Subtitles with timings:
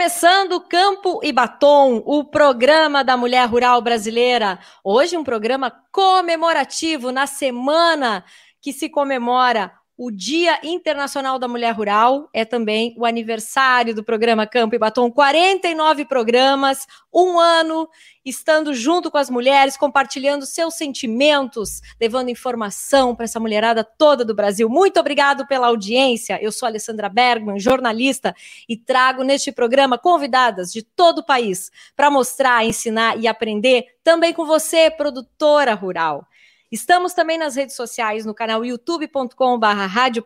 [0.00, 4.58] Começando Campo e Batom, o programa da mulher rural brasileira.
[4.82, 8.24] Hoje um programa comemorativo na semana
[8.62, 9.70] que se comemora
[10.02, 15.10] o Dia Internacional da Mulher Rural, é também o aniversário do programa Campo e Batom,
[15.10, 17.86] 49 programas, um ano
[18.24, 24.34] estando junto com as mulheres, compartilhando seus sentimentos, levando informação para essa mulherada toda do
[24.34, 24.70] Brasil.
[24.70, 26.38] Muito obrigado pela audiência.
[26.40, 28.34] Eu sou Alessandra Bergman, jornalista,
[28.66, 34.32] e trago neste programa convidadas de todo o país para mostrar, ensinar e aprender também
[34.32, 36.26] com você, produtora rural.
[36.70, 40.24] Estamos também nas redes sociais, no canal youtube.com.br Rádio.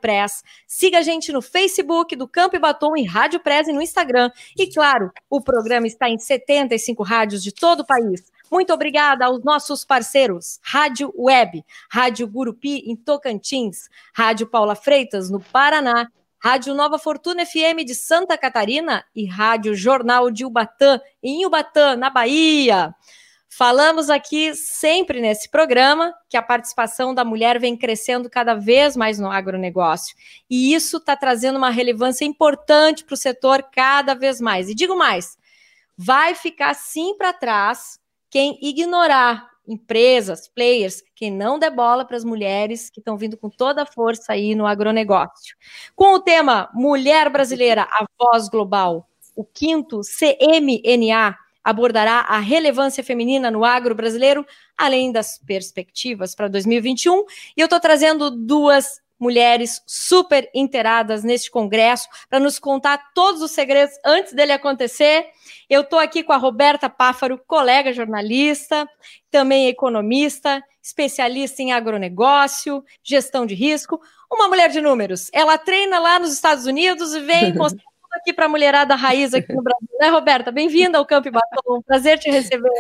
[0.67, 4.30] Siga a gente no Facebook do Campo e Batom e Rádio Press e no Instagram.
[4.57, 8.30] E claro, o programa está em 75 rádios de todo o país.
[8.51, 15.41] Muito obrigada aos nossos parceiros, Rádio Web, Rádio Gurupi em Tocantins, Rádio Paula Freitas no
[15.41, 16.09] Paraná,
[16.39, 22.11] Rádio Nova Fortuna FM de Santa Catarina e Rádio Jornal de Ubatã em Ubatã, na
[22.11, 22.95] Bahia.
[23.56, 29.20] Falamos aqui sempre nesse programa que a participação da mulher vem crescendo cada vez mais
[29.20, 30.16] no agronegócio.
[30.50, 34.69] E isso está trazendo uma relevância importante para o setor cada vez mais.
[34.69, 35.38] E digo mais:
[35.96, 42.24] vai ficar sim para trás quem ignorar empresas, players, quem não der bola para as
[42.24, 45.56] mulheres que estão vindo com toda a força aí no agronegócio.
[45.94, 53.51] Com o tema Mulher Brasileira, a Voz Global, o quinto CMNA abordará a relevância feminina
[53.51, 57.25] no agro brasileiro, além das perspectivas para 2021.
[57.57, 63.53] E eu estou trazendo duas mulheres super inteiradas neste congresso para nos contar todos os
[63.53, 65.27] segredos antes dele acontecer.
[65.70, 68.87] Eu estou aqui com a Roberta Páfaro, colega jornalista,
[69.31, 73.98] também economista, especialista em agronegócio, gestão de risco,
[74.31, 75.31] uma mulher de números.
[75.33, 77.55] Ela treina lá nos Estados Unidos e vem
[78.15, 80.53] aqui para a mulherada raiz aqui no Brasil, né, Roberta?
[80.53, 82.70] Bem-vinda ao Campo Batom, prazer te receber.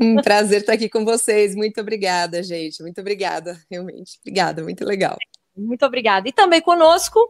[0.00, 5.16] Um prazer estar aqui com vocês, muito obrigada, gente, muito obrigada, realmente, obrigada, muito legal.
[5.56, 6.28] Muito obrigada.
[6.28, 7.20] E também conosco,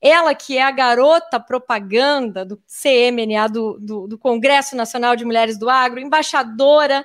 [0.00, 5.58] ela que é a garota propaganda do CMNA, do, do, do Congresso Nacional de Mulheres
[5.58, 7.04] do Agro, embaixadora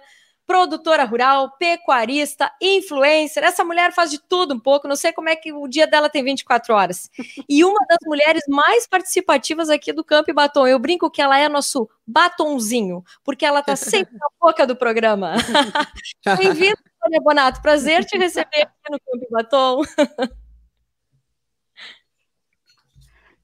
[0.50, 3.44] produtora rural, pecuarista, influencer.
[3.44, 6.10] Essa mulher faz de tudo um pouco, não sei como é que o dia dela
[6.10, 7.08] tem 24 horas.
[7.48, 10.66] E uma das mulheres mais participativas aqui do Campo e Batom.
[10.66, 15.36] Eu brinco que ela é nosso batonzinho, porque ela está sempre na boca do programa.
[16.40, 17.62] Bem-vinda, Sônia Bonato.
[17.62, 19.82] Prazer te receber aqui no Campo e Batom.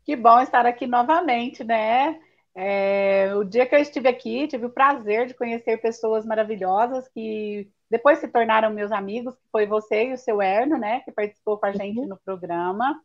[0.04, 2.20] Que bom estar aqui novamente, né?
[2.58, 7.70] É, o dia que eu estive aqui, tive o prazer de conhecer pessoas maravilhosas que
[7.90, 11.58] depois se tornaram meus amigos, que foi você e o seu Erno, né, que participou
[11.58, 12.08] com a gente uhum.
[12.08, 13.00] no programa.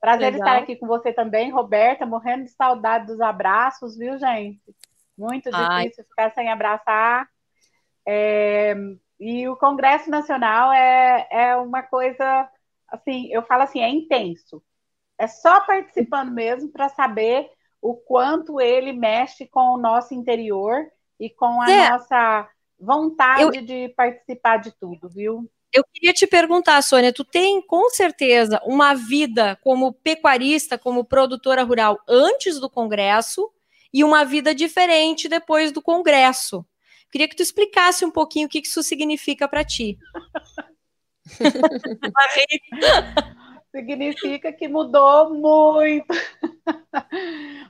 [0.00, 0.48] Prazer Legal.
[0.48, 4.60] estar aqui com você também, Roberta, morrendo de saudade dos abraços, viu, gente?
[5.16, 5.84] Muito Ai.
[5.84, 7.28] difícil ficar sem abraçar.
[8.06, 8.74] É,
[9.18, 12.48] e o Congresso Nacional é, é uma coisa,
[12.88, 14.62] assim, eu falo assim, é intenso.
[15.18, 17.48] É só participando mesmo para saber
[17.86, 20.84] o quanto ele mexe com o nosso interior
[21.20, 21.90] e com a é.
[21.90, 22.48] nossa
[22.78, 25.48] vontade eu, de participar de tudo, viu?
[25.72, 31.62] Eu queria te perguntar, Sônia, tu tem com certeza uma vida como pecuarista, como produtora
[31.62, 33.50] rural antes do Congresso
[33.92, 36.66] e uma vida diferente depois do Congresso.
[37.10, 39.96] Queria que tu explicasse um pouquinho o que isso significa para ti.
[43.76, 46.06] significa que mudou muito.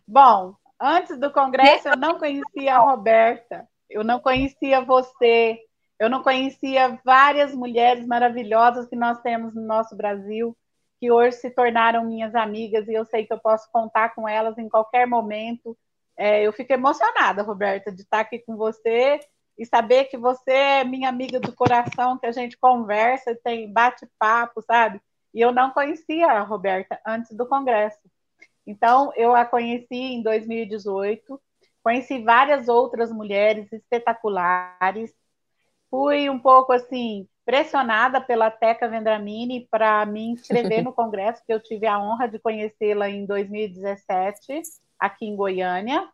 [0.06, 5.58] Bom, antes do congresso eu não conhecia a Roberta, eu não conhecia você,
[5.98, 10.56] eu não conhecia várias mulheres maravilhosas que nós temos no nosso Brasil,
[11.00, 14.56] que hoje se tornaram minhas amigas e eu sei que eu posso contar com elas
[14.58, 15.76] em qualquer momento.
[16.16, 19.20] É, eu fico emocionada, Roberta, de estar aqui com você
[19.58, 24.62] e saber que você é minha amiga do coração, que a gente conversa, tem bate-papo,
[24.62, 25.00] sabe?
[25.34, 27.98] E eu não conhecia a Roberta antes do congresso.
[28.66, 31.40] Então, eu a conheci em 2018,
[31.82, 35.12] conheci várias outras mulheres espetaculares,
[35.88, 41.60] fui um pouco assim pressionada pela Teca Vendramini para me inscrever no congresso, que eu
[41.60, 44.62] tive a honra de conhecê-la em 2017,
[44.98, 46.08] aqui em Goiânia.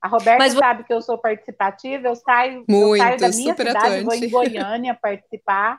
[0.00, 0.54] A Roberta Mas...
[0.54, 4.04] sabe que eu sou participativa, eu saio, Muito, eu saio da minha cidade, atuante.
[4.04, 5.78] vou em Goiânia participar.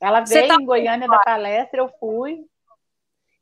[0.00, 0.54] Ela veio tá...
[0.60, 2.44] em Goiânia da palestra, eu fui.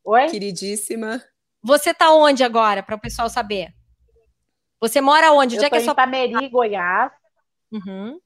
[0.03, 0.27] Oi?
[0.27, 1.21] Queridíssima.
[1.65, 3.73] Você tá onde agora, para o pessoal saber?
[4.79, 5.55] Você mora onde?
[5.55, 5.93] Eu onde é que é sua...
[5.93, 7.11] Ipameri, Goiás.
[7.71, 8.19] Uhum.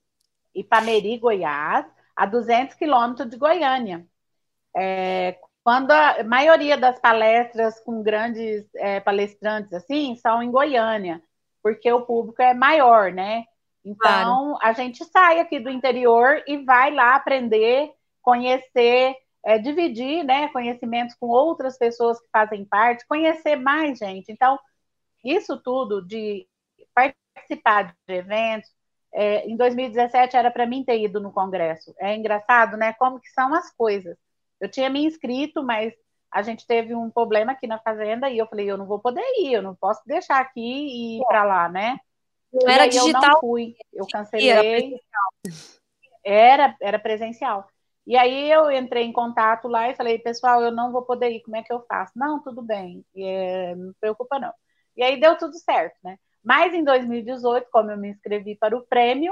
[0.54, 4.06] Ipameri, Goiás, a 200 quilômetros de Goiânia.
[4.76, 11.24] É, quando a maioria das palestras com grandes é, palestrantes assim são em Goiânia.
[11.64, 13.46] porque o público é maior, né?
[13.86, 14.60] Então, claro.
[14.62, 17.90] a gente sai aqui do interior e vai lá aprender,
[18.22, 19.16] conhecer,
[19.46, 24.32] é, dividir né, conhecimentos com outras pessoas que fazem parte, conhecer mais gente.
[24.32, 24.60] Então,
[25.24, 26.48] isso tudo de
[26.94, 28.70] participar de eventos,
[29.14, 31.94] é, em 2017 era para mim ter ido no congresso.
[31.98, 32.94] É engraçado, né?
[32.94, 34.18] Como que são as coisas.
[34.60, 35.94] Eu tinha me inscrito, mas
[36.32, 39.24] a gente teve um problema aqui na fazenda e eu falei, eu não vou poder
[39.40, 41.98] ir, eu não posso deixar aqui e ir para lá, né?
[42.54, 43.22] Não era digital.
[43.24, 45.00] Eu não fui, eu cancelei.
[46.24, 47.68] Era, era presencial.
[48.10, 51.42] E aí eu entrei em contato lá e falei, pessoal, eu não vou poder ir,
[51.42, 52.12] como é que eu faço?
[52.16, 54.52] Não, tudo bem, é, não preocupa não.
[54.98, 56.18] E aí deu tudo certo, né?
[56.44, 59.32] Mas em 2018, como eu me inscrevi para o prêmio,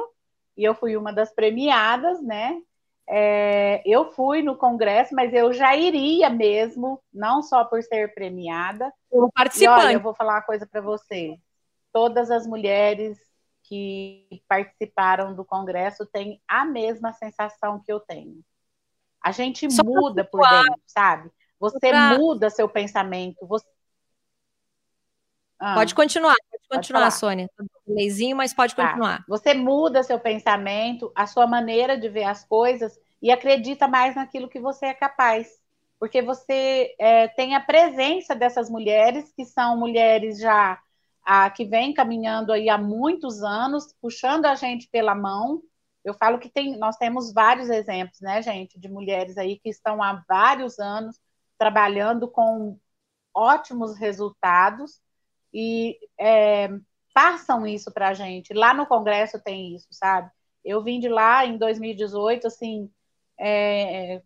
[0.55, 2.61] e eu fui uma das premiadas, né?
[3.09, 8.93] É, eu fui no congresso, mas eu já iria mesmo, não só por ser premiada.
[9.09, 9.81] Como participante.
[9.81, 11.35] E olha, eu vou falar uma coisa para você.
[11.91, 13.17] Todas as mulheres
[13.63, 18.39] que participaram do congresso têm a mesma sensação que eu tenho.
[19.27, 21.29] A gente só muda por dentro, sabe?
[21.59, 22.17] Você pra...
[22.17, 23.45] muda seu pensamento.
[23.45, 23.65] Você...
[25.59, 27.49] Ah, pode continuar, pode continuar, pode Sônia.
[27.85, 28.87] Leizinho, mas pode tá.
[28.87, 29.25] continuar.
[29.27, 34.47] Você muda seu pensamento, a sua maneira de ver as coisas e acredita mais naquilo
[34.47, 35.49] que você é capaz.
[35.99, 40.79] Porque você é, tem a presença dessas mulheres, que são mulheres já
[41.25, 45.61] a, que vêm caminhando aí há muitos anos, puxando a gente pela mão.
[46.07, 50.01] Eu falo que tem, nós temos vários exemplos, né, gente, de mulheres aí que estão
[50.01, 51.19] há vários anos
[51.57, 52.79] trabalhando com
[53.33, 55.01] ótimos resultados
[55.53, 56.69] e é,
[57.13, 58.53] passam isso para a gente.
[58.53, 60.31] Lá no Congresso tem isso, sabe?
[60.63, 62.89] Eu vim de lá em 2018, assim,
[63.37, 64.21] é,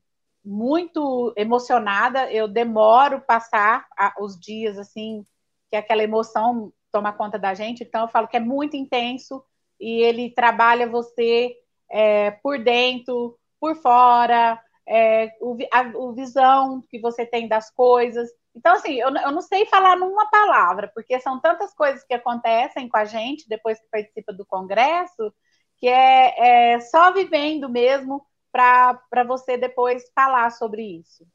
[0.46, 2.32] muito emocionada.
[2.32, 3.88] Eu demoro passar
[4.20, 5.26] os dias, assim,
[5.70, 7.84] que aquela emoção toma conta da gente.
[7.84, 9.44] Então, eu falo que é muito intenso
[9.80, 11.56] e ele trabalha você
[11.92, 18.30] é, por dentro, por fora, é, o, a o visão que você tem das coisas.
[18.56, 22.90] Então, assim, eu, eu não sei falar numa palavra, porque são tantas coisas que acontecem
[22.90, 25.34] com a gente depois que participa do congresso,
[25.78, 31.26] que é, é só vivendo mesmo para você depois falar sobre isso.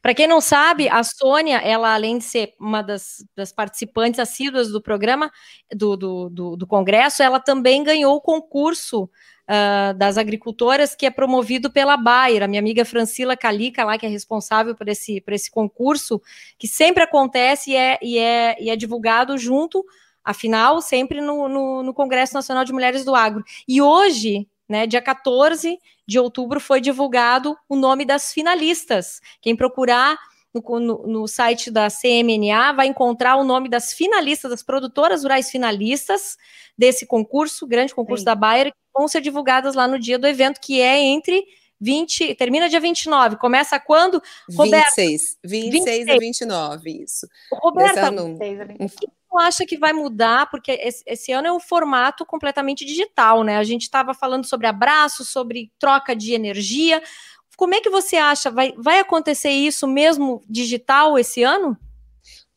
[0.00, 4.70] Para quem não sabe, a Sônia, ela além de ser uma das, das participantes assíduas
[4.70, 5.30] do programa,
[5.74, 9.10] do, do, do, do, Congresso, ela também ganhou o concurso
[9.48, 14.06] uh, das agricultoras, que é promovido pela Bayer, a minha amiga Francila Calica, lá, que
[14.06, 16.20] é responsável por esse, por esse concurso,
[16.58, 19.84] que sempre acontece e é, e é, e é divulgado junto,
[20.24, 23.44] afinal, sempre no, no, no Congresso Nacional de Mulheres do Agro.
[23.66, 29.20] E hoje, né, dia 14 de outubro, foi divulgado o nome das finalistas.
[29.40, 30.16] Quem procurar
[30.56, 35.50] no, no, no, site da CMNA, vai encontrar o nome das finalistas, das produtoras rurais
[35.50, 36.36] finalistas
[36.76, 38.26] desse concurso, grande concurso Sim.
[38.26, 41.44] da Bayer, que vão ser divulgadas lá no dia do evento, que é entre
[41.80, 44.22] 20, termina dia 29, começa quando?
[44.54, 47.28] Roberta, 26, 26, 26 a 29, isso.
[47.52, 48.84] Roberta, 26 a 29.
[48.84, 50.48] o que tu acha que vai mudar?
[50.50, 53.58] Porque esse, esse ano é um formato completamente digital, né?
[53.58, 57.02] A gente estava falando sobre abraço, sobre troca de energia,
[57.56, 58.50] como é que você acha?
[58.50, 61.76] Vai, vai acontecer isso mesmo digital esse ano?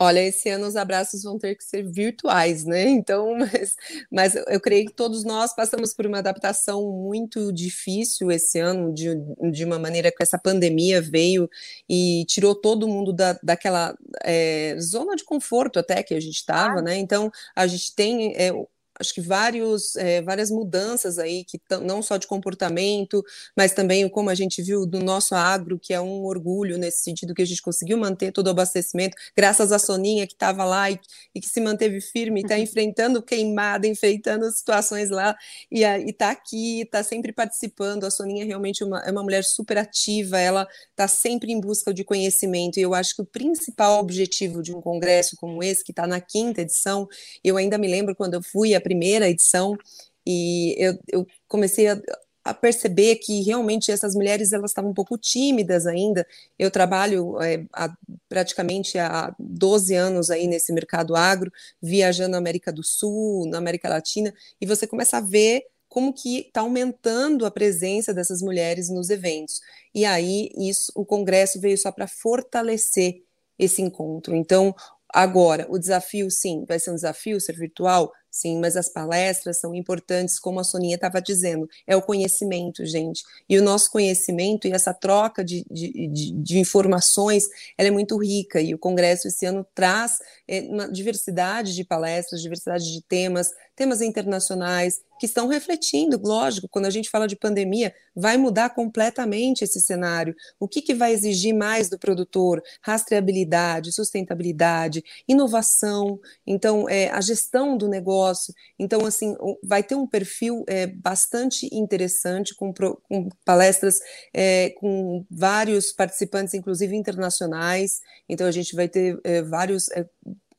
[0.01, 2.83] Olha, esse ano os abraços vão ter que ser virtuais, né?
[2.99, 3.75] Então, mas,
[4.09, 9.09] mas eu creio que todos nós passamos por uma adaptação muito difícil esse ano, de,
[9.51, 11.49] de uma maneira que essa pandemia veio
[11.89, 16.81] e tirou todo mundo da, daquela é, zona de conforto até que a gente estava,
[16.81, 16.97] né?
[16.97, 18.51] Então, a gente tem é,
[18.99, 23.23] acho que vários, é, várias mudanças aí, que não só de comportamento,
[23.55, 27.33] mas também como a gente viu do nosso agro, que é um orgulho nesse sentido
[27.33, 30.99] que a gente conseguiu manter todo o abastecimento, graças à Soninha que estava lá e,
[31.33, 32.61] e, que se manteve firme, está uhum.
[32.61, 35.35] enfrentando queimada, enfrentando situações lá,
[35.71, 38.03] e está aqui, está sempre participando.
[38.03, 41.93] A Soninha é realmente uma, é uma mulher super ativa, ela está sempre em busca
[41.93, 45.91] de conhecimento, e eu acho que o principal objetivo de um congresso como esse, que
[45.91, 47.07] está na quinta edição,
[47.43, 49.77] eu ainda me lembro quando eu fui a primeira edição
[50.25, 52.01] e eu, eu comecei a,
[52.43, 56.25] a, perceber que realmente essas mulheres elas estavam um pouco tímidas ainda.
[56.57, 57.95] Eu trabalho é, há,
[58.27, 63.87] praticamente há 12 anos aí nesse mercado agro, viajando na América do Sul, na América
[63.87, 69.09] Latina, e você começa a ver como que está aumentando a presença dessas mulheres nos
[69.11, 69.61] eventos.
[69.93, 73.23] E aí isso, o congresso veio só para fortalecer
[73.57, 74.35] esse encontro.
[74.35, 74.73] Então,
[75.11, 78.11] Agora, o desafio, sim, vai ser um desafio ser virtual?
[78.31, 83.23] Sim, mas as palestras são importantes, como a Soninha estava dizendo, é o conhecimento, gente.
[83.47, 87.45] E o nosso conhecimento e essa troca de, de, de, de informações,
[87.77, 92.41] ela é muito rica, e o Congresso esse ano traz é, uma diversidade de palestras,
[92.41, 97.93] diversidade de temas, temas internacionais, que estão refletindo, lógico, quando a gente fala de pandemia,
[98.13, 100.35] vai mudar completamente esse cenário.
[100.59, 102.61] O que, que vai exigir mais do produtor?
[102.81, 108.53] Rastreabilidade, sustentabilidade, inovação, então, é, a gestão do negócio.
[108.77, 109.33] Então, assim,
[109.63, 113.99] vai ter um perfil é, bastante interessante, com, com palestras
[114.33, 118.01] é, com vários participantes, inclusive internacionais.
[118.27, 120.05] Então, a gente vai ter é, vários é,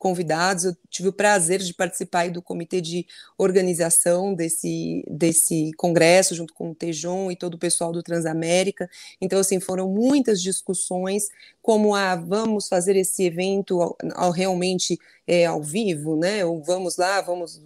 [0.01, 0.65] convidados.
[0.65, 3.05] Eu tive o prazer de participar do comitê de
[3.37, 8.89] organização desse, desse congresso, junto com o Tejon e todo o pessoal do Transamérica.
[9.21, 11.27] Então, assim, foram muitas discussões,
[11.61, 16.43] como a vamos fazer esse evento ao, ao realmente é, ao vivo, né?
[16.43, 17.61] Ou vamos lá, vamos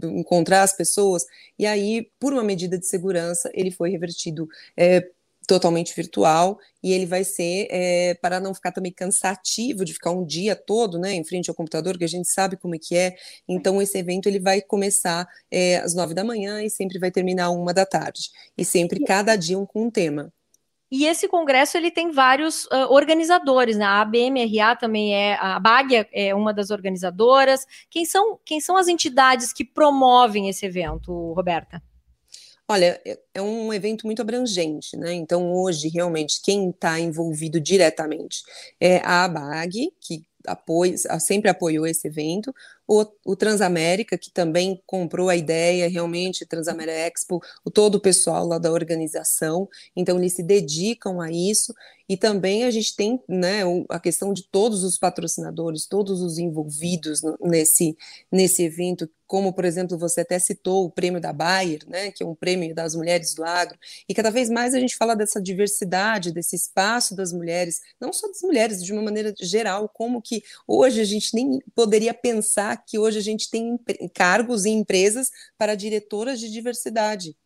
[0.00, 1.26] encontrar as pessoas.
[1.58, 4.48] E aí, por uma medida de segurança, ele foi revertido.
[4.76, 5.08] É,
[5.50, 10.24] totalmente virtual e ele vai ser é, para não ficar também cansativo de ficar um
[10.24, 13.16] dia todo, né, em frente ao computador, que a gente sabe como é que é.
[13.48, 17.50] Então esse evento ele vai começar é, às nove da manhã e sempre vai terminar
[17.50, 20.32] uma da tarde e sempre cada dia um com um tema.
[20.88, 23.84] E esse congresso ele tem vários uh, organizadores, né?
[23.84, 27.64] A ABMRA também é a Bagia é uma das organizadoras.
[27.88, 31.80] Quem são quem são as entidades que promovem esse evento, Roberta?
[32.70, 35.12] Olha, é, é um evento muito abrangente, né?
[35.12, 38.44] Então, hoje, realmente, quem está envolvido diretamente
[38.80, 42.54] é a ABAG, que apoia, sempre apoiou esse evento,
[42.90, 48.44] o, o, Transamérica, que também comprou a ideia, realmente, Transamérica Expo, o, todo o pessoal
[48.44, 51.72] lá da organização, então eles se dedicam a isso,
[52.08, 57.20] e também a gente tem né, a questão de todos os patrocinadores, todos os envolvidos
[57.40, 57.96] nesse,
[58.32, 62.26] nesse evento, como, por exemplo, você até citou o prêmio da Bayer, né, que é
[62.26, 63.78] um prêmio das mulheres do agro,
[64.08, 68.26] e cada vez mais a gente fala dessa diversidade, desse espaço das mulheres, não só
[68.26, 72.98] das mulheres, de uma maneira geral, como que hoje a gente nem poderia pensar que
[72.98, 73.78] hoje a gente tem
[74.14, 77.36] cargos em empresas para diretoras de diversidade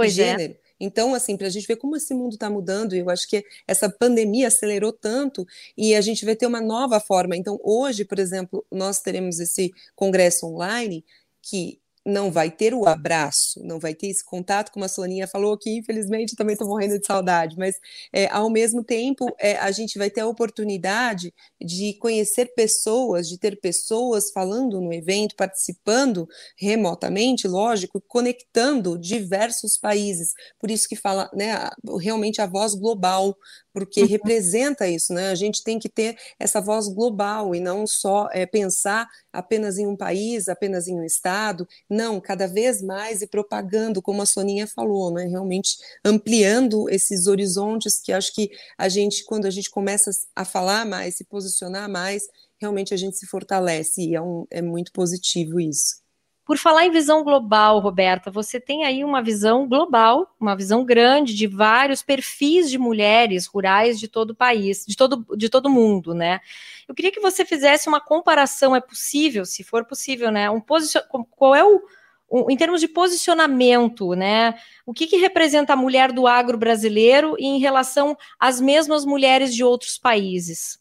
[0.00, 0.24] pois de é.
[0.26, 0.52] gênero.
[0.54, 0.70] É.
[0.82, 3.90] Então, assim, para a gente ver como esse mundo está mudando, eu acho que essa
[3.90, 5.46] pandemia acelerou tanto
[5.76, 7.36] e a gente vai ter uma nova forma.
[7.36, 11.04] Então, hoje, por exemplo, nós teremos esse congresso online
[11.42, 15.56] que não vai ter o abraço, não vai ter esse contato, como a Soninha falou,
[15.58, 17.76] que infelizmente também estou morrendo de saudade, mas
[18.12, 23.38] é, ao mesmo tempo é, a gente vai ter a oportunidade de conhecer pessoas, de
[23.38, 26.26] ter pessoas falando no evento, participando
[26.56, 30.32] remotamente, lógico, conectando diversos países.
[30.58, 31.68] Por isso que fala, né,
[32.00, 33.36] realmente a voz global,
[33.72, 34.06] porque uhum.
[34.06, 35.30] representa isso, né?
[35.30, 39.86] A gente tem que ter essa voz global e não só é, pensar apenas em
[39.86, 44.66] um país, apenas em um estado, não, cada vez mais e propagando, como a Soninha
[44.66, 45.24] falou, né?
[45.24, 50.84] Realmente ampliando esses horizontes que acho que a gente, quando a gente começa a falar
[50.84, 52.24] mais, se posicionar mais,
[52.60, 56.00] realmente a gente se fortalece e é, um, é muito positivo isso.
[56.50, 61.32] Por falar em visão global, Roberta, você tem aí uma visão global, uma visão grande
[61.32, 66.12] de vários perfis de mulheres rurais de todo o país, de todo, de todo mundo,
[66.12, 66.40] né?
[66.88, 70.50] Eu queria que você fizesse uma comparação, é possível, se for possível, né?
[70.50, 71.02] Um posicion...
[71.30, 74.58] Qual é o, em termos de posicionamento, né?
[74.84, 79.62] O que, que, representa a mulher do agro brasileiro em relação às mesmas mulheres de
[79.62, 80.79] outros países?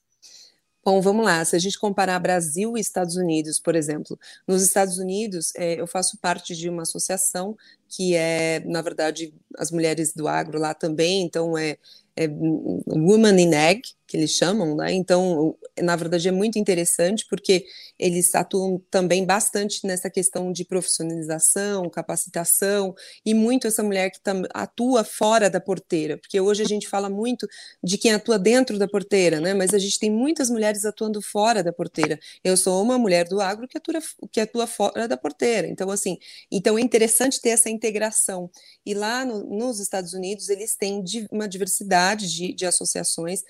[0.89, 1.45] Bom, vamos lá.
[1.45, 4.17] Se a gente comparar Brasil e Estados Unidos, por exemplo,
[4.47, 7.55] nos Estados Unidos, é, eu faço parte de uma associação
[7.87, 11.77] que é, na verdade, as mulheres do agro lá também, então é,
[12.15, 14.91] é Woman in Ag, que eles chamam, né?
[14.91, 17.65] Então, na verdade, é muito interessante porque
[17.97, 24.19] eles atuam também bastante nessa questão de profissionalização, capacitação e muito essa mulher que
[24.51, 27.47] atua fora da porteira, porque hoje a gente fala muito
[27.83, 29.53] de quem atua dentro da porteira, né?
[29.53, 32.19] Mas a gente tem muitas mulheres atuando fora da porteira.
[32.43, 33.99] Eu sou uma mulher do agro que atua,
[34.31, 35.67] que atua fora da porteira.
[35.67, 36.17] Então, assim,
[36.51, 38.49] então é interessante ter essa integração.
[38.83, 43.43] E lá no, nos Estados Unidos eles têm uma diversidade de, de associações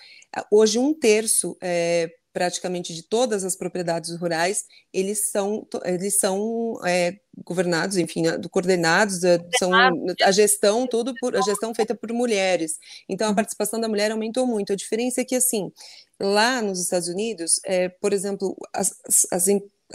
[0.51, 4.63] Hoje, um terço é, praticamente de todas as propriedades rurais,
[4.93, 11.35] eles são, eles são é, governados, enfim, né, coordenados, é, são a gestão, tudo por,
[11.35, 12.73] a gestão feita por mulheres.
[13.07, 13.35] Então, a uhum.
[13.35, 14.71] participação da mulher aumentou muito.
[14.71, 15.71] A diferença é que, assim,
[16.19, 19.47] lá nos Estados Unidos, é, por exemplo, as, as as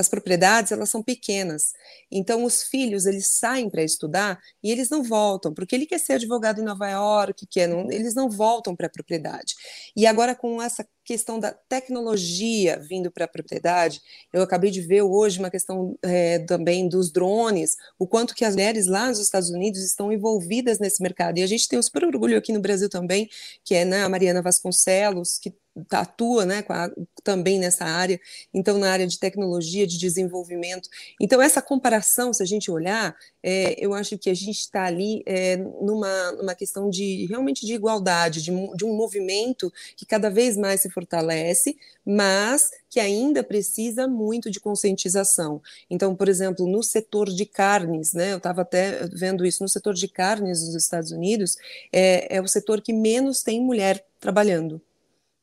[0.08, 1.72] propriedades elas são pequenas.
[2.10, 6.14] Então os filhos eles saem para estudar e eles não voltam, porque ele quer ser
[6.14, 9.54] advogado em Nova York, quer, não, eles não voltam para a propriedade.
[9.96, 14.00] E agora com essa questão da tecnologia vindo para a propriedade,
[14.32, 18.54] eu acabei de ver hoje uma questão é, também dos drones, o quanto que as
[18.54, 21.38] mulheres lá nos Estados Unidos estão envolvidas nesse mercado.
[21.38, 23.28] E a gente tem um super orgulho aqui no Brasil também,
[23.62, 25.54] que é né, a Mariana Vasconcelos, que
[25.90, 26.90] atua né, a,
[27.22, 28.20] também nessa área,
[28.52, 30.88] então na área de tecnologia, de desenvolvimento.
[31.20, 35.22] Então, essa comparação, se a gente olhar, é, eu acho que a gente está ali
[35.26, 40.56] é, numa, numa questão de realmente de igualdade, de, de um movimento que cada vez
[40.56, 45.60] mais se fortalece, mas que ainda precisa muito de conscientização.
[45.90, 49.94] Então, por exemplo, no setor de carnes, né, eu estava até vendo isso, no setor
[49.94, 51.56] de carnes nos Estados Unidos,
[51.92, 54.80] é, é o setor que menos tem mulher trabalhando.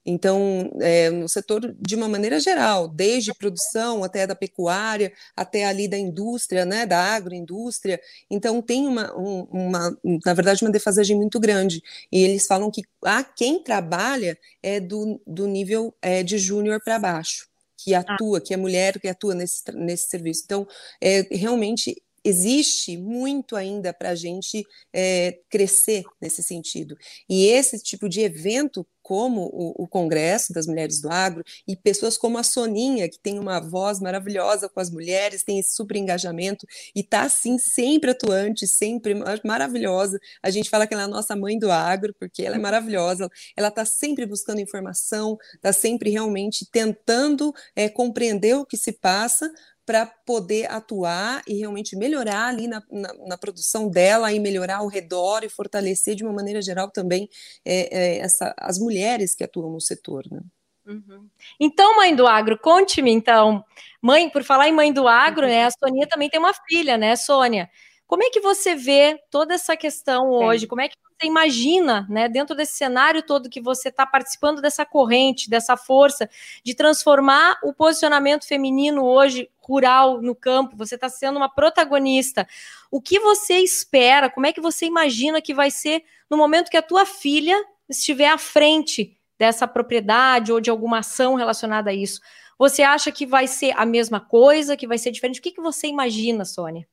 [0.05, 5.88] Então, é, no setor de uma maneira geral, desde produção até da pecuária, até ali
[5.88, 8.01] da indústria, né, da agroindústria.
[8.29, 11.81] Então, tem uma, um, uma, na verdade, uma defasagem muito grande.
[12.12, 16.98] E eles falam que a quem trabalha é do, do nível é, de júnior para
[16.98, 18.00] baixo, que ah.
[18.00, 20.41] atua, que é mulher que atua nesse, nesse serviço.
[20.46, 20.67] Então,
[21.00, 26.96] é, realmente existe muito ainda para a gente é, crescer nesse sentido.
[27.27, 32.17] E esse tipo de evento, como o, o, Congresso das Mulheres do Agro, e pessoas
[32.17, 36.65] como a Soninha, que tem uma voz maravilhosa com as mulheres, tem esse super engajamento,
[36.96, 40.20] e está, assim, sempre atuante, sempre maravilhosa.
[40.41, 43.29] A gente fala que ela é a nossa mãe do agro, porque ela é maravilhosa,
[43.55, 49.51] ela está sempre buscando informação, está sempre realmente tentando é, compreender o que se passa,
[49.86, 54.88] para poder atuar e realmente melhorar ali na, na, na, produção dela e melhorar ao
[54.88, 57.27] redor e fortalecer de uma maneira geral também
[57.65, 58.90] é, é, essa, as mulheres
[59.38, 60.25] que atuam no setor.
[60.29, 60.41] Né?
[60.86, 61.27] Uhum.
[61.60, 63.63] Então, mãe do agro, conte-me então.
[64.01, 65.65] Mãe, por falar em mãe do agro, né?
[65.65, 67.69] A Sonia também tem uma filha, né, Sônia?
[68.12, 70.67] Como é que você vê toda essa questão hoje?
[70.67, 74.86] Como é que você imagina, né, dentro desse cenário todo que você está participando dessa
[74.86, 76.29] corrente, dessa força
[76.62, 80.75] de transformar o posicionamento feminino hoje rural no campo?
[80.75, 82.45] Você está sendo uma protagonista.
[82.91, 84.29] O que você espera?
[84.29, 87.63] Como é que você imagina que vai ser no momento que a tua filha
[87.98, 92.21] estiver à frente dessa propriedade ou de alguma ação relacionada a isso?
[92.57, 95.39] Você acha que vai ser a mesma coisa, que vai ser diferente?
[95.39, 96.88] O que, que você imagina, Sônia?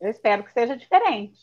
[0.00, 1.38] Eu espero que seja diferente.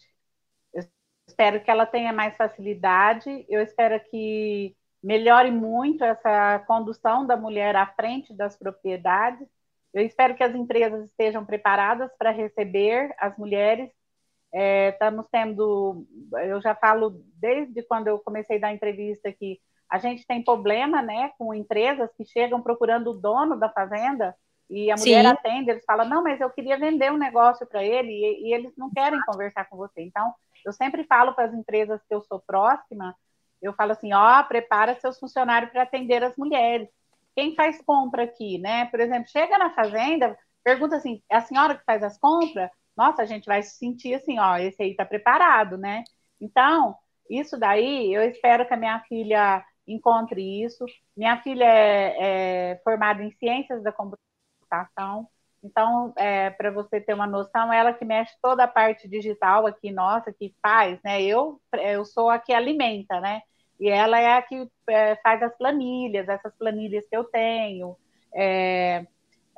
[0.74, 0.84] Eu
[1.28, 3.46] espero que ela tenha mais facilidade.
[3.50, 9.48] Eu espero que melhore muito essa condução da mulher à frente das propriedades.
[9.94, 13.90] Eu espero que as empresas estejam preparadas para receber as mulheres.
[14.54, 16.06] É, estamos tendo,
[16.46, 21.02] eu já falo desde quando eu comecei a dar entrevista que a gente tem problema,
[21.02, 24.36] né, com empresas que chegam procurando o dono da fazenda
[24.70, 25.32] e a mulher Sim.
[25.32, 28.74] atende, eles falam, não, mas eu queria vender um negócio para ele, e, e, eles
[28.78, 30.02] não querem conversar com você.
[30.02, 30.34] Então,
[30.66, 33.16] eu sempre falo para as empresas que eu sou próxima,
[33.62, 36.90] eu falo assim, ó, prepara seus funcionários para atender as mulheres.
[37.34, 38.86] Quem faz compra aqui, né?
[38.86, 42.70] Por exemplo, chega na fazenda, pergunta assim, é a senhora que faz as compras?
[42.98, 46.04] Nossa, a gente vai se sentir assim, ó, esse aí está preparado, né?
[46.42, 46.96] Então,
[47.30, 50.86] isso daí, eu espero que a minha filha encontre isso.
[51.16, 54.28] Minha filha é, é formada em ciências da computação,
[54.68, 55.28] computação.
[55.64, 59.92] Então, é, para você ter uma noção, ela que mexe toda a parte digital aqui,
[59.92, 61.22] nossa, que faz, né?
[61.22, 63.42] Eu, eu sou a que alimenta, né?
[63.80, 67.98] E ela é a que é, faz as planilhas, essas planilhas que eu tenho.
[68.34, 69.06] É,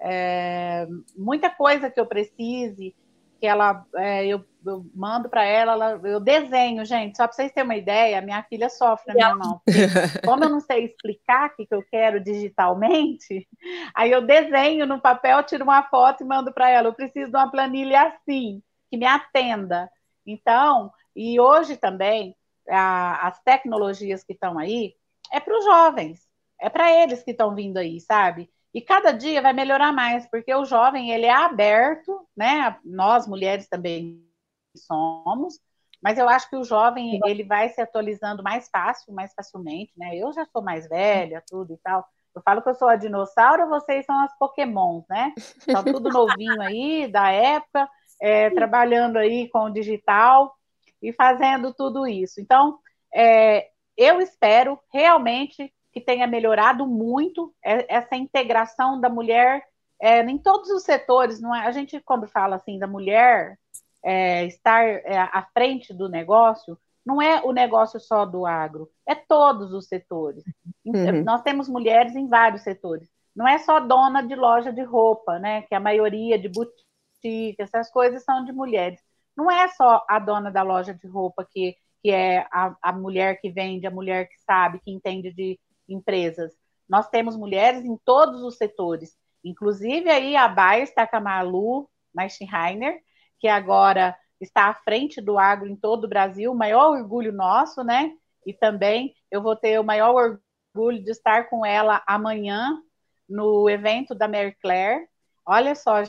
[0.02, 2.96] é, muita coisa que eu precise,
[3.40, 7.52] que ela é, eu, eu, mando para ela, ela, eu desenho, gente, só para vocês
[7.52, 9.62] terem uma ideia, minha filha sofre na minha mão.
[10.26, 13.48] Como eu não sei explicar o que, que eu quero digitalmente,
[13.96, 16.90] aí eu desenho no papel, tiro uma foto e mando para ela.
[16.90, 19.90] Eu preciso de uma planilha assim, que me atenda.
[20.26, 22.36] Então, e hoje também,
[22.68, 24.94] a, as tecnologias que estão aí,
[25.32, 26.28] é para os jovens,
[26.60, 28.50] é para eles que estão vindo aí, sabe?
[28.74, 32.78] E cada dia vai melhorar mais, porque o jovem ele é aberto, né?
[32.86, 34.24] Nós mulheres também
[34.76, 35.60] somos,
[36.02, 40.16] mas eu acho que o jovem ele vai se atualizando mais fácil, mais facilmente, né?
[40.16, 42.06] Eu já sou mais velha, tudo e tal.
[42.36, 45.34] Eu falo que eu sou a dinossauro, vocês são as Pokémons, né?
[45.70, 47.90] São tudo novinho aí, da época,
[48.22, 50.56] é, trabalhando aí com o digital
[51.02, 52.40] e fazendo tudo isso.
[52.40, 52.80] Então,
[53.14, 59.64] é, eu espero realmente que tenha melhorado muito essa integração da mulher
[60.02, 61.42] é, em todos os setores.
[61.42, 61.66] Não é?
[61.66, 63.58] A gente, quando fala assim da mulher
[64.04, 69.16] é, estar é, à frente do negócio, não é o negócio só do agro, é
[69.16, 70.44] todos os setores.
[70.86, 71.24] Uhum.
[71.24, 73.10] Nós temos mulheres em vários setores.
[73.36, 75.64] não é só dona de loja de roupa, né?
[75.64, 79.00] Que a maioria de boutique, essas coisas são de mulheres.
[79.36, 83.40] Não é só a dona da loja de roupa que, que é a, a mulher
[83.40, 86.54] que vende, a mulher que sabe, que entende de empresas.
[86.88, 89.16] Nós temos mulheres em todos os setores.
[89.44, 93.00] Inclusive aí a Baia está com a Malu Meistenheiner,
[93.40, 97.84] que agora está à frente do agro em todo o Brasil, o maior orgulho nosso,
[97.84, 98.12] né?
[98.46, 100.40] E também eu vou ter o maior
[100.76, 102.82] orgulho de estar com ela amanhã
[103.28, 105.08] no evento da Mary Claire.
[105.46, 106.04] Olha só,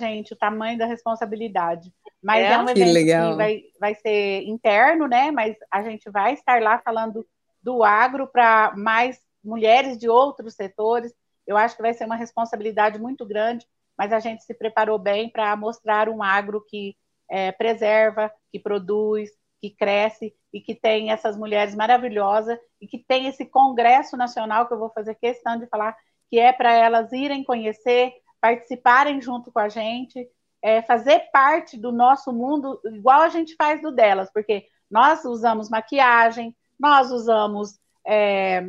[0.00, 1.92] gente, o tamanho da responsabilidade.
[2.22, 5.30] Mas é, é um evento que, que, vai, vai ser interno, né?
[5.30, 7.26] Mas a gente vai estar lá falando
[7.62, 11.12] do agro para mais mulheres de outros setores.
[11.46, 15.30] Eu acho que vai ser uma responsabilidade muito grande, mas a gente se preparou bem
[15.30, 16.96] para mostrar um agro que
[17.30, 23.26] é, preserva, que produz, que cresce e que tem essas mulheres maravilhosas e que tem
[23.26, 25.96] esse congresso nacional que eu vou fazer questão de falar
[26.28, 30.26] que é para elas irem conhecer, participarem junto com a gente,
[30.62, 35.68] é, fazer parte do nosso mundo igual a gente faz do delas, porque nós usamos
[35.68, 38.68] maquiagem, nós usamos, é,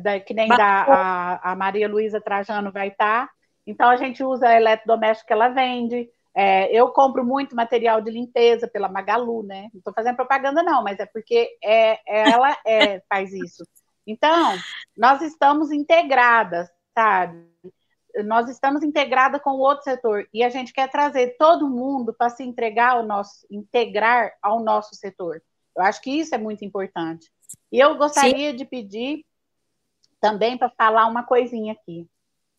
[0.00, 3.32] da, que nem da, a, a Maria Luísa Trajano vai estar, tá,
[3.66, 8.66] então a gente usa eletrodoméstico que ela vende, é, eu compro muito material de limpeza
[8.66, 9.68] pela Magalu, né?
[9.72, 13.64] Não estou fazendo propaganda, não, mas é porque é, ela é, faz isso.
[14.06, 14.56] Então,
[14.96, 17.46] nós estamos integradas, sabe?
[18.24, 22.30] Nós estamos integradas com o outro setor e a gente quer trazer todo mundo para
[22.30, 25.42] se entregar ao nosso, integrar ao nosso setor.
[25.76, 27.30] Eu acho que isso é muito importante.
[27.72, 28.56] E eu gostaria Sim.
[28.56, 29.24] de pedir
[30.20, 32.08] também para falar uma coisinha aqui.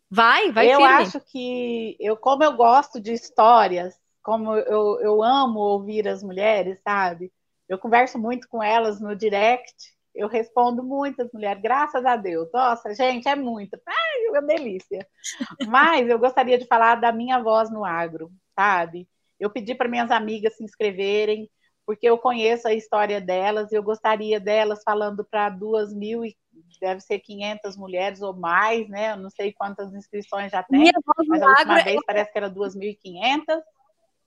[0.10, 0.86] Vai, vai Eu firme.
[0.86, 6.80] acho que eu, como eu gosto de histórias, como eu, eu amo ouvir as mulheres,
[6.84, 7.32] sabe?
[7.68, 9.74] Eu converso muito com elas no direct
[10.14, 12.50] eu respondo muitas mulheres, graças a Deus.
[12.54, 13.80] Nossa, gente, é muito.
[13.88, 15.08] Ai, é uma delícia.
[15.62, 19.08] Mas eu gostaria de falar da minha voz no agro, sabe?
[19.40, 21.50] Eu pedi para minhas amigas se inscreverem,
[21.92, 26.38] porque eu conheço a história delas e eu gostaria delas falando para duas mil e
[26.80, 29.12] deve ser 500 mulheres ou mais, né?
[29.12, 32.06] Eu não sei quantas inscrições já tem, Minha voz mas a última é vez é...
[32.08, 33.62] parece que era 2.500.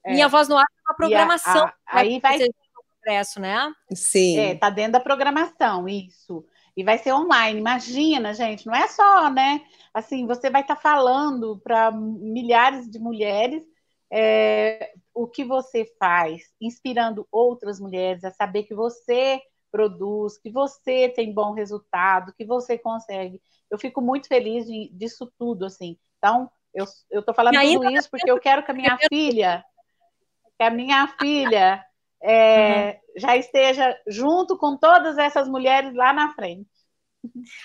[0.05, 0.29] Minha é.
[0.29, 1.65] voz no agro é uma programação.
[1.65, 2.39] A, a, aí vai
[3.01, 3.73] Congresso, né?
[3.95, 4.39] Sim.
[4.39, 6.45] É, tá dentro da programação, isso.
[6.77, 7.59] E vai ser online.
[7.59, 9.63] Imagina, gente, não é só, né?
[9.95, 13.63] Assim, você vai estar tá falando para milhares de mulheres
[14.13, 21.09] é, o que você faz, inspirando outras mulheres a saber que você produz, que você
[21.09, 23.41] tem bom resultado, que você consegue.
[23.71, 25.97] Eu fico muito feliz de, disso tudo, assim.
[26.19, 29.65] Então, eu, eu tô falando tudo isso porque eu quero que a minha filha,
[30.59, 31.85] que a minha filha
[32.21, 33.21] é, uhum.
[33.21, 36.69] já esteja junto com todas essas mulheres lá na frente.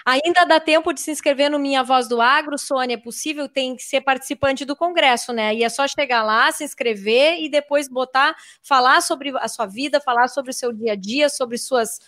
[0.05, 3.47] Ainda dá tempo de se inscrever no Minha Voz do Agro, Sônia, é possível?
[3.47, 5.53] Tem que ser participante do congresso, né?
[5.53, 9.99] E é só chegar lá, se inscrever e depois botar, falar sobre a sua vida,
[9.99, 11.99] falar sobre o seu dia a dia, sobre suas,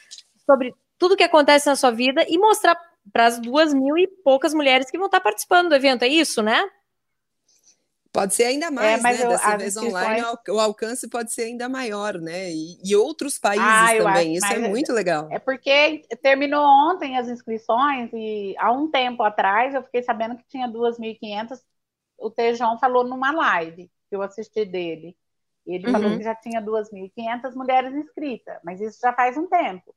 [0.46, 2.78] sobre tudo que acontece na sua vida e mostrar
[3.12, 6.04] para as duas mil e poucas mulheres que vão estar participando do evento.
[6.04, 6.64] É isso, né?
[8.14, 9.24] Pode ser ainda é, mais, é, né?
[9.24, 12.52] Eu, Dessa vez online, o alcance pode ser ainda maior, né?
[12.52, 14.38] E, e outros países ah, também.
[14.38, 15.30] Acho, Isso é muito legal.
[15.32, 20.46] É porque terminou ontem as inscrições e há um tempo atrás eu fiquei sabendo que
[20.48, 21.58] tinha 2.500.
[22.18, 25.16] O Tejão falou numa live que eu assisti dele.
[25.66, 25.94] Ele uhum.
[25.94, 29.96] falou que já tinha 2.500 mulheres inscritas, mas isso já faz um tempo.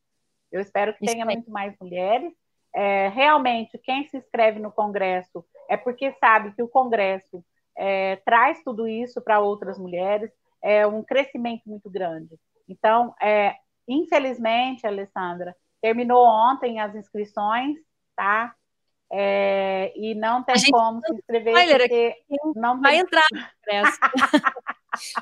[0.53, 2.33] Eu espero que tenha muito mais mulheres.
[2.72, 7.44] É, realmente, quem se inscreve no Congresso é porque sabe que o Congresso
[7.77, 10.31] é, traz tudo isso para outras mulheres,
[10.63, 12.39] é um crescimento muito grande.
[12.69, 13.55] Então, é,
[13.87, 17.77] infelizmente, Alessandra, terminou ontem as inscrições,
[18.17, 18.55] tá?
[19.13, 22.17] É, e não tem como se inscrever porque
[22.57, 23.43] não vai entrar no.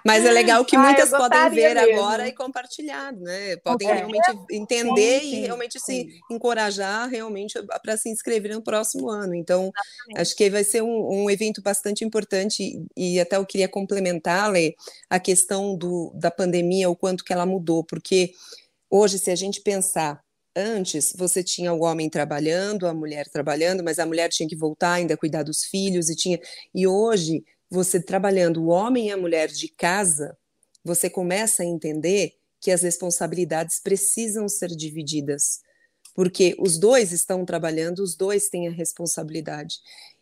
[0.05, 2.01] Mas é legal que muitas ah, podem ver mesmo.
[2.01, 3.57] agora e compartilhar, né?
[3.57, 3.95] Podem é.
[3.95, 6.11] realmente entender sim, sim, e realmente sim.
[6.11, 9.35] se encorajar realmente para se inscrever no próximo ano.
[9.35, 10.21] Então, Exatamente.
[10.21, 14.75] acho que vai ser um, um, evento bastante importante e até eu queria complementar, Lê,
[15.09, 18.33] a questão do, da pandemia, o quanto que ela mudou, porque
[18.91, 20.23] hoje, se a gente pensar
[20.55, 24.93] Antes, você tinha o homem trabalhando, a mulher trabalhando, mas a mulher tinha que voltar
[24.93, 26.39] ainda cuidar dos filhos e tinha.
[26.75, 30.37] E hoje, você trabalhando o homem e a mulher de casa,
[30.85, 35.61] você começa a entender que as responsabilidades precisam ser divididas,
[36.15, 39.77] porque os dois estão trabalhando, os dois têm a responsabilidade.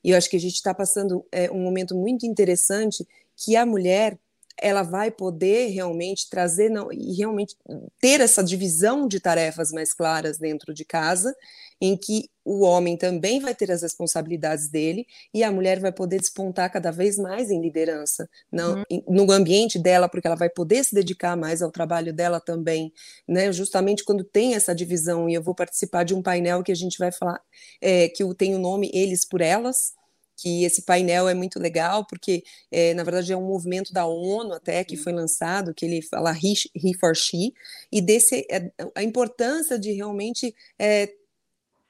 [0.04, 3.04] E eu acho que a gente está passando é, um momento muito interessante
[3.36, 4.16] que a mulher
[4.60, 7.56] ela vai poder realmente trazer não, e realmente
[7.98, 11.34] ter essa divisão de tarefas mais claras dentro de casa,
[11.80, 16.18] em que o homem também vai ter as responsabilidades dele e a mulher vai poder
[16.18, 19.02] despontar cada vez mais em liderança não, uhum.
[19.08, 22.92] no ambiente dela, porque ela vai poder se dedicar mais ao trabalho dela também,
[23.26, 23.50] né?
[23.52, 26.98] Justamente quando tem essa divisão, e eu vou participar de um painel que a gente
[26.98, 27.40] vai falar,
[27.80, 29.94] é, que tem o nome Eles por Elas,
[30.40, 34.54] que esse painel é muito legal, porque, é, na verdade, é um movimento da ONU
[34.54, 37.52] até que foi lançado, que ele fala He, he for She,
[37.92, 41.12] e desse, é, a importância de realmente é,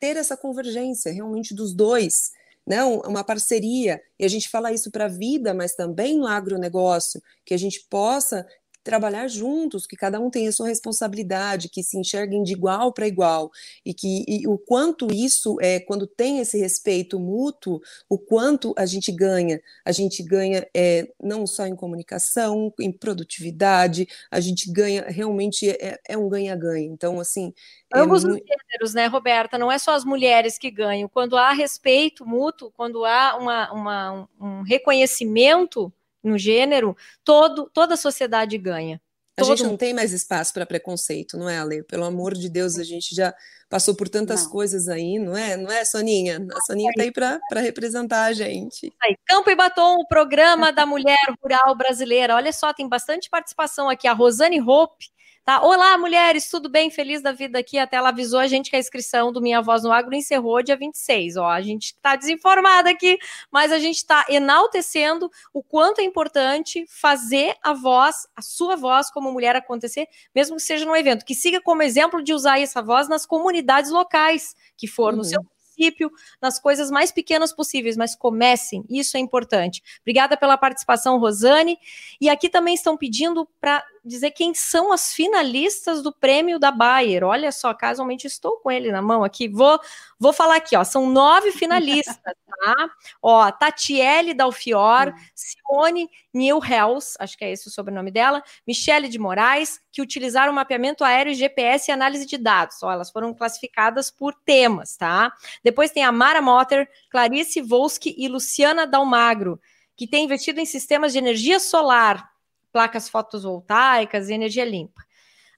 [0.01, 2.33] ter essa convergência, realmente dos dois,
[2.67, 7.23] né, uma parceria, e a gente fala isso para a vida, mas também no agronegócio,
[7.45, 8.45] que a gente possa
[8.83, 13.07] trabalhar juntos, que cada um tenha a sua responsabilidade, que se enxerguem de igual para
[13.07, 13.51] igual
[13.85, 18.87] e que e o quanto isso é quando tem esse respeito mútuo, o quanto a
[18.87, 25.05] gente ganha, a gente ganha é, não só em comunicação, em produtividade, a gente ganha
[25.09, 26.87] realmente é, é um ganha-ganha.
[26.87, 27.53] Então assim
[27.95, 29.59] é ambos os gêneros, né, Roberta?
[29.59, 31.09] Não é só as mulheres que ganham.
[31.09, 37.97] Quando há respeito mútuo, quando há uma, uma um reconhecimento no gênero, todo, toda a
[37.97, 39.01] sociedade ganha.
[39.39, 41.83] A gente não tem mais espaço para preconceito, não é, Ale?
[41.85, 43.35] Pelo amor de Deus, a gente já
[43.69, 44.51] passou por tantas não.
[44.51, 45.57] coisas aí, não é?
[45.57, 46.47] Não é, Soninha?
[46.53, 48.93] A Soninha está aí para representar a gente.
[49.03, 52.35] Aí, Campo e Batom, o programa da mulher rural brasileira.
[52.35, 54.07] Olha só, tem bastante participação aqui.
[54.07, 55.07] A Rosane Hope
[55.43, 55.63] Tá?
[55.63, 56.91] Olá, mulheres, tudo bem?
[56.91, 57.79] Feliz da vida aqui.
[57.79, 60.77] Até ela avisou a gente que a inscrição do Minha Voz no Agro encerrou dia
[60.77, 61.39] 26.
[61.39, 63.19] Ó, a gente está desinformada aqui,
[63.51, 69.11] mas a gente está enaltecendo o quanto é importante fazer a voz, a sua voz
[69.11, 71.25] como mulher acontecer, mesmo que seja num evento.
[71.25, 75.19] Que siga como exemplo de usar essa voz nas comunidades locais que for, uhum.
[75.19, 75.43] no seu
[75.81, 79.83] município, nas coisas mais pequenas possíveis, mas comecem, isso é importante.
[80.03, 81.79] Obrigada pela participação, Rosane.
[82.21, 87.25] E aqui também estão pedindo para dizer quem são as finalistas do prêmio da Bayer.
[87.25, 89.49] Olha só, casualmente estou com ele na mão aqui.
[89.49, 89.79] Vou,
[90.19, 90.85] vou falar aqui, ó.
[90.85, 92.91] São nove finalistas, tá?
[93.23, 99.81] Ó, Tatiele Dalfior, Simone Newhells, acho que é esse o sobrenome dela, Michele de Moraes,
[99.93, 102.83] que utilizaram mapeamento aéreo, GPS e análise de dados.
[102.83, 105.33] Ó, elas foram classificadas por temas, tá?
[105.63, 109.61] Depois tem a Mara Motter, Clarice Volsky e Luciana Dalmagro,
[109.97, 112.31] que tem investido em sistemas de energia solar
[112.73, 115.03] placas fotovoltaicas e energia limpa.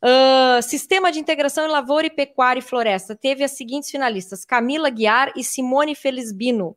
[0.03, 4.91] Uh, Sistema de Integração em Lavoura e Pecuária e Floresta teve as seguintes finalistas: Camila
[4.91, 6.77] Guiar e Simone Felisbino.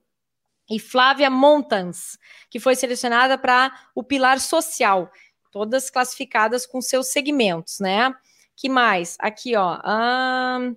[0.69, 2.17] E Flávia Montans,
[2.50, 5.12] que foi selecionada para o Pilar Social,
[5.52, 8.12] todas classificadas com seus segmentos, né?
[8.56, 9.15] Que mais?
[9.19, 9.76] Aqui, ó.
[9.76, 10.76] Uh,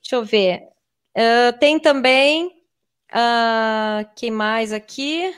[0.00, 0.62] deixa eu ver.
[1.16, 2.46] Uh, tem também.
[3.12, 5.34] Uh, quem mais aqui?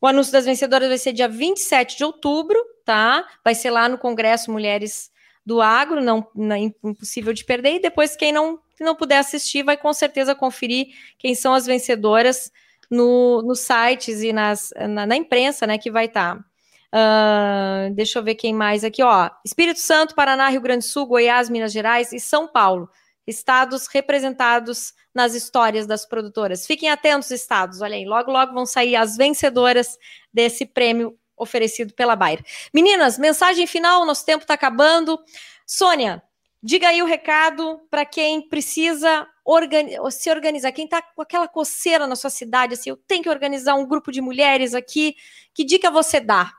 [0.00, 3.26] O anúncio das vencedoras vai ser dia 27 de outubro, tá?
[3.44, 5.10] Vai ser lá no Congresso Mulheres
[5.44, 7.76] do Agro, não, não impossível de perder.
[7.76, 12.50] E depois, quem não, não puder assistir, vai com certeza conferir quem são as vencedoras
[12.90, 15.78] no, nos sites e nas, na, na imprensa, né?
[15.78, 16.36] Que vai estar.
[16.36, 16.44] Tá.
[16.92, 19.30] Uh, deixa eu ver quem mais aqui, ó.
[19.44, 22.88] Espírito Santo, Paraná, Rio Grande do Sul, Goiás, Minas Gerais e São Paulo
[23.26, 26.66] estados representados nas histórias das produtoras.
[26.66, 29.98] Fiquem atentos, estados, olha aí, logo, logo vão sair as vencedoras
[30.32, 32.44] desse prêmio oferecido pela Bayer.
[32.72, 35.18] Meninas, mensagem final, nosso tempo está acabando.
[35.66, 36.22] Sônia,
[36.62, 42.06] diga aí o recado para quem precisa organi se organizar, quem está com aquela coceira
[42.06, 45.14] na sua cidade, assim, eu tenho que organizar um grupo de mulheres aqui,
[45.54, 46.52] que dica você dá?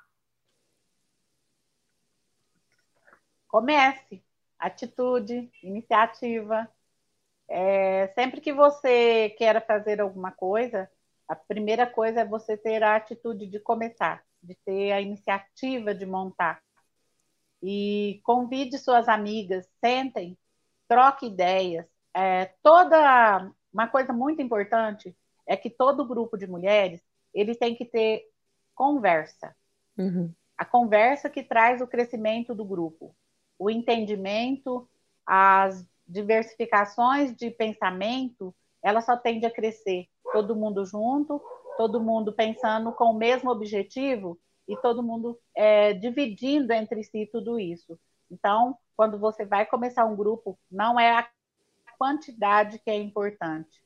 [3.48, 4.24] Comece
[4.60, 6.70] atitude, iniciativa.
[7.50, 10.90] É, sempre que você queira fazer alguma coisa,
[11.28, 16.06] a primeira coisa é você ter a atitude de começar, de ter a iniciativa de
[16.06, 16.62] montar.
[17.62, 20.38] E convide suas amigas, sentem,
[20.88, 21.86] troque ideias.
[22.14, 25.16] É, toda uma coisa muito importante
[25.46, 27.02] é que todo grupo de mulheres
[27.34, 28.24] ele tem que ter
[28.74, 29.56] conversa.
[29.98, 30.34] Uhum.
[30.58, 33.16] A conversa que traz o crescimento do grupo
[33.58, 34.88] o entendimento,
[35.26, 40.08] as diversificações de pensamento, ela só tende a crescer.
[40.32, 41.42] Todo mundo junto,
[41.78, 47.60] todo mundo pensando com o mesmo objetivo e todo mundo é, dividindo entre si tudo
[47.60, 47.98] isso.
[48.30, 51.28] Então, quando você vai começar um grupo, não é a
[51.98, 53.82] quantidade que é importante,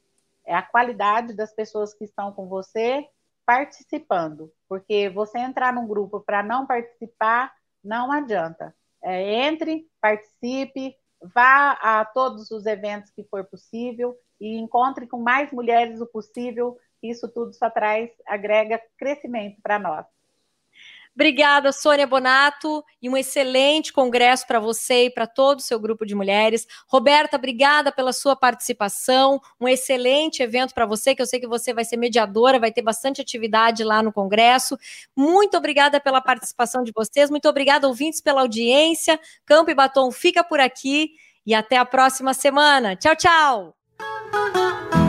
[0.45, 3.07] é a qualidade das pessoas que estão com você
[3.45, 4.51] participando.
[4.67, 7.53] Porque você entrar num grupo para não participar,
[7.83, 8.75] não adianta.
[9.03, 10.95] É, entre, participe,
[11.33, 16.77] vá a todos os eventos que for possível e encontre com mais mulheres o possível.
[17.01, 20.05] Isso tudo só traz, agrega crescimento para nós.
[21.13, 26.05] Obrigada, Sônia Bonato, e um excelente congresso para você e para todo o seu grupo
[26.05, 26.65] de mulheres.
[26.87, 29.41] Roberta, obrigada pela sua participação.
[29.59, 32.81] Um excelente evento para você, que eu sei que você vai ser mediadora, vai ter
[32.81, 34.77] bastante atividade lá no congresso.
[35.15, 37.29] Muito obrigada pela participação de vocês.
[37.29, 39.19] Muito obrigada, ouvintes, pela audiência.
[39.45, 41.11] Campo e Batom fica por aqui
[41.45, 42.95] e até a próxima semana.
[42.95, 45.00] Tchau, tchau.